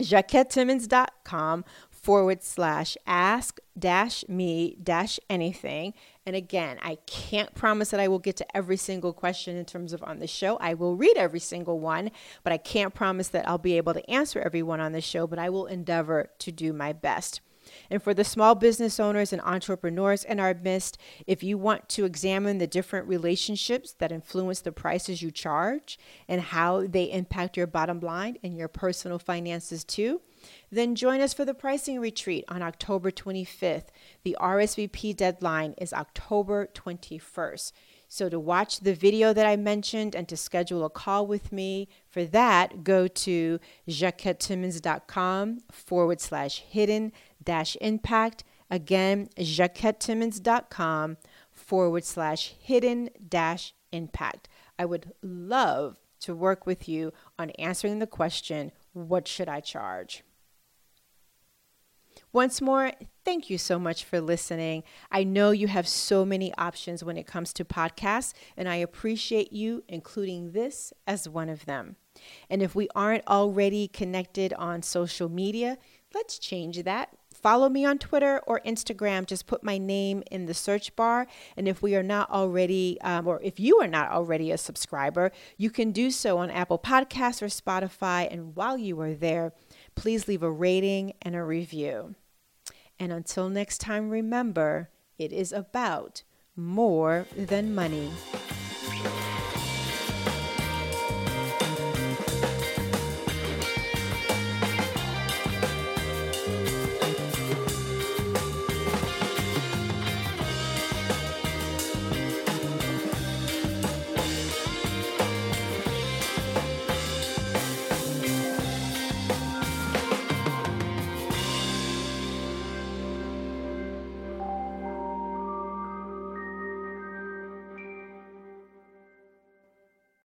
JacquetteTimmons.com 0.01 1.65
forward 1.91 2.43
slash 2.43 2.97
ask 3.07 3.59
dash 3.79 4.29
me 4.29 4.77
dash 4.83 5.19
anything. 5.31 5.95
And 6.27 6.37
again, 6.37 6.79
I 6.83 6.97
can't 7.07 7.55
promise 7.55 7.91
that 7.91 8.01
I 8.01 8.09
will 8.09 8.19
get 8.19 8.37
to 8.39 8.57
every 8.57 8.77
single 8.77 9.13
question 9.13 9.57
in 9.57 9.65
terms 9.65 9.93
of 9.93 10.03
on 10.03 10.19
the 10.19 10.27
show. 10.27 10.57
I 10.57 10.75
will 10.75 10.97
read 10.97 11.17
every 11.17 11.41
single 11.41 11.81
one, 11.81 12.11
but 12.43 12.53
I 12.53 12.59
can't 12.59 12.95
promise 12.95 13.29
that 13.29 13.49
I'll 13.49 13.59
be 13.59 13.77
able 13.77 13.95
to 13.95 14.11
answer 14.11 14.41
everyone 14.41 14.81
on 14.81 14.93
the 14.93 15.01
show, 15.01 15.27
but 15.27 15.39
I 15.39 15.49
will 15.49 15.67
endeavor 15.67 16.31
to 16.41 16.53
do 16.53 16.73
my 16.73 16.93
best. 16.93 17.41
And 17.91 18.03
for 18.03 18.15
the 18.15 18.25
small 18.25 18.55
business 18.55 18.99
owners 19.01 19.33
and 19.33 19.43
entrepreneurs 19.43 20.25
in 20.25 20.41
our 20.41 20.55
midst, 20.55 20.99
if 21.27 21.43
you 21.43 21.59
want 21.59 21.89
to 21.91 22.05
examine 22.05 22.59
the 22.59 22.67
different 22.67 23.09
relationships 23.09 23.93
that 23.99 24.13
influence 24.13 24.61
the 24.61 24.73
prices 24.73 25.23
you 25.23 25.31
charge 25.31 25.99
and 26.29 26.41
how 26.41 26.87
they 26.87 27.11
impact 27.11 27.57
your 27.57 27.67
bottom 27.67 28.01
line 28.01 28.39
and 28.43 28.57
your 28.57 28.69
personal 28.69 29.19
finances 29.19 29.85
too, 29.85 30.21
then 30.71 30.95
join 30.95 31.21
us 31.21 31.35
for 31.35 31.45
the 31.45 31.55
pricing 31.55 32.01
retreat 32.01 32.45
on 32.49 32.63
October 32.63 33.11
25th. 33.11 33.87
The 34.25 34.37
RSVP 34.41 35.17
deadline 35.17 35.75
is 35.79 35.93
October 35.93 36.69
21st. 36.75 37.73
So, 38.09 38.29
to 38.29 38.39
watch 38.39 38.81
the 38.81 38.95
video 38.95 39.33
that 39.33 39.47
I 39.47 39.57
mentioned 39.57 40.15
and 40.15 40.29
to 40.29 40.37
schedule 40.37 40.85
a 40.85 40.91
call 40.91 41.27
with 41.27 41.51
me 41.51 41.89
for 42.09 42.25
that, 42.27 42.85
go 42.85 43.09
to 43.09 43.59
jacquettetimmons.com 43.89 45.63
forward 45.73 46.21
slash 46.21 46.61
hidden 46.61 47.13
impact. 47.81 48.45
Again, 48.71 49.29
jacquettetimmons.com 49.37 51.17
forward 51.53 52.05
slash 52.05 52.55
hidden 52.59 53.11
dash 53.29 53.75
impact. 53.93 54.49
I 54.79 54.85
would 54.85 55.13
love 55.23 55.99
to 56.21 56.35
work 56.35 56.67
with 56.67 56.89
you 56.89 57.13
on 57.39 57.51
answering 57.51 57.99
the 57.99 58.07
question 58.07 58.73
what 58.93 59.29
should 59.29 59.49
I 59.49 59.61
charge? 59.61 60.25
Once 62.33 62.61
more, 62.61 62.91
thank 63.25 63.49
you 63.49 63.59
so 63.59 63.79
much 63.79 64.05
for 64.05 64.21
listening. 64.21 64.83
I 65.11 65.23
know 65.23 65.51
you 65.51 65.69
have 65.69 65.87
so 65.87 66.25
many 66.25 66.53
options 66.55 67.05
when 67.05 67.17
it 67.17 67.27
comes 67.27 67.53
to 67.53 67.65
podcasts, 67.65 68.33
and 68.57 68.69
I 68.69 68.77
appreciate 68.77 69.53
you 69.53 69.85
including 69.87 70.53
this 70.53 70.93
as 71.07 71.29
one 71.29 71.49
of 71.49 71.67
them. 71.67 71.97
And 72.51 72.63
if 72.63 72.75
we 72.75 72.89
aren't 72.95 73.27
already 73.27 73.89
connected 73.89 74.53
on 74.55 74.83
social 74.83 75.29
media, 75.29 75.79
let's 76.15 76.39
change 76.39 76.83
that. 76.83 77.11
Follow 77.45 77.69
me 77.69 77.85
on 77.85 77.99
Twitter 77.99 78.41
or 78.47 78.63
Instagram. 78.65 79.27
Just 79.27 79.47
put 79.47 79.63
my 79.63 79.77
name 79.77 80.23
in 80.31 80.47
the 80.47 80.55
search 80.55 80.97
bar. 80.97 81.27
And 81.59 81.69
if 81.69 81.83
we 81.83 81.95
are 81.95 82.03
not 82.03 82.31
already, 82.31 82.99
um, 83.03 83.29
or 83.29 83.39
if 83.43 83.61
you 83.61 83.83
are 83.83 83.87
not 83.87 84.11
already 84.11 84.51
a 84.51 84.57
subscriber, 84.57 85.31
you 85.59 85.69
can 85.69 85.93
do 85.93 86.11
so 86.11 86.39
on 86.39 86.51
Apple 86.51 86.79
Podcasts 86.79 87.43
or 87.43 87.49
Spotify. 87.49 88.27
And 88.31 88.57
while 88.57 88.79
you 88.79 88.99
are 89.03 89.13
there, 89.13 89.53
please 89.95 90.27
leave 90.27 90.43
a 90.43 90.51
rating 90.51 91.13
and 91.21 91.37
a 91.37 91.45
review. 91.45 92.15
And 92.99 93.13
until 93.13 93.51
next 93.51 93.77
time, 93.77 94.09
remember 94.09 94.89
it 95.19 95.31
is 95.31 95.53
about 95.53 96.23
more 96.57 97.27
than 97.37 97.75
money. 97.75 98.11